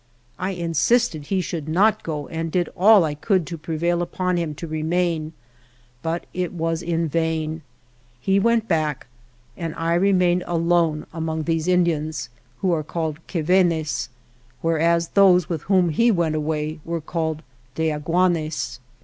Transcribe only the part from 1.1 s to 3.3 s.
he should not go and did all I